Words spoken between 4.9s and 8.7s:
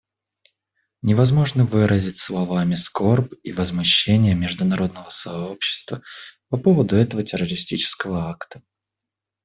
сообщества по поводу этого террористического акта.